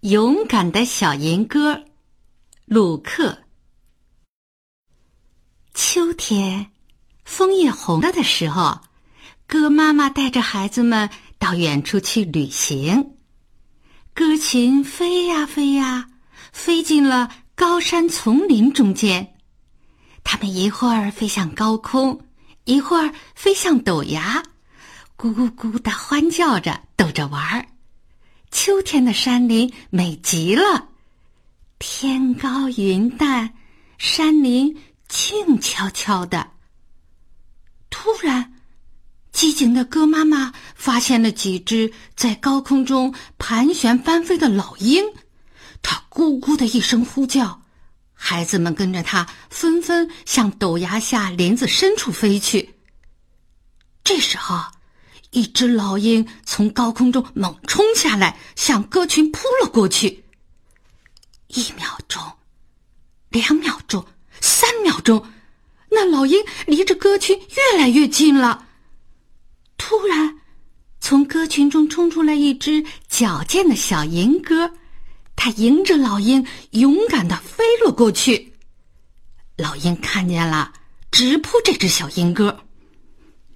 [0.00, 1.84] 勇敢的小银鸽，
[2.64, 3.40] 鲁克。
[5.74, 6.70] 秋天，
[7.26, 8.80] 枫叶红了的时候，
[9.46, 13.16] 鸽妈妈带着孩子们到远处去旅行。
[14.14, 16.08] 鸽群飞呀飞呀，
[16.50, 19.34] 飞进了高山丛林中间。
[20.24, 22.26] 它们一会儿飞向高空，
[22.64, 24.42] 一会儿飞向陡崖，
[25.18, 27.66] 咕咕咕的欢叫着，逗着玩儿。
[28.62, 30.86] 秋天的山林美极了，
[31.78, 33.54] 天高云淡，
[33.96, 34.76] 山林
[35.08, 36.46] 静悄悄的。
[37.88, 38.52] 突然，
[39.32, 45.02] 机警的鸽妈妈发现了几只在高空中盘旋翻飞的老鹰，
[45.80, 47.62] 它咕咕的一声呼叫，
[48.12, 52.74] 孩子们跟着它纷纷向陡崖下林子深处飞去。
[54.04, 54.62] 这时候。
[55.30, 60.24] 一只老鹰从高空中猛冲下来，向鸽群扑了过去。
[61.48, 62.20] 一秒钟，
[63.28, 64.04] 两秒钟，
[64.40, 65.24] 三秒钟，
[65.90, 68.66] 那老鹰离着鸽群越来越近了。
[69.76, 70.38] 突然，
[71.00, 74.72] 从鸽群中冲出来一只矫健的小银鸽，
[75.36, 78.52] 它迎着老鹰勇敢的飞了过去。
[79.56, 80.72] 老鹰看见了，
[81.10, 82.64] 直扑这只小银鸽。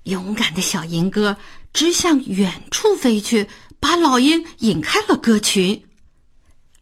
[0.05, 1.37] 勇敢的小银鸽。
[1.73, 3.49] 直向远处飞去，
[3.81, 5.85] 把老鹰引开了鸽群。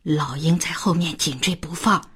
[0.03, 2.11] 老鹰在后面紧追不放，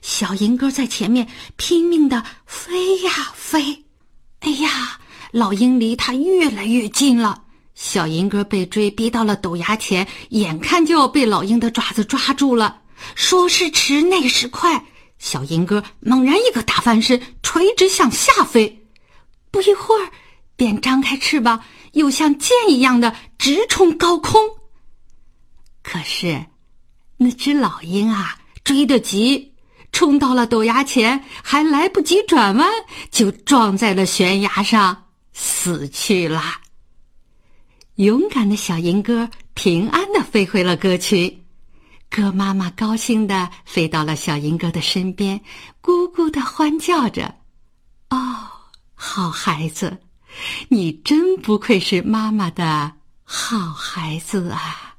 [0.00, 3.84] 小银鸽在前面拼命的飞呀飞。
[4.40, 4.98] 哎呀，
[5.30, 7.42] 老鹰离它越来越近了。
[7.74, 12.80] 小银鸽被追逼到了陡崖前，眼看就要被老鹰的爪子抓住了。
[13.14, 14.86] 说时迟，那时快，
[15.18, 18.86] 小银鸽猛然一个大翻身，垂直向下飞。
[19.50, 20.10] 不一会儿。
[20.62, 21.60] 便张开翅膀，
[21.94, 24.40] 又像箭一样的直冲高空。
[25.82, 26.46] 可是，
[27.16, 29.54] 那只老鹰啊，追得急，
[29.90, 32.70] 冲到了陡崖前，还来不及转弯，
[33.10, 36.40] 就撞在了悬崖上，死去了。
[37.96, 41.44] 勇敢的小银鸽平安的飞回了鸽群，
[42.08, 45.40] 鸽妈妈高兴的飞到了小银鸽的身边，
[45.82, 47.34] 咕咕的欢叫着
[48.10, 48.46] ：“哦，
[48.94, 49.98] 好孩子！”
[50.68, 52.92] 你真不愧是妈妈的
[53.24, 54.91] 好孩子啊！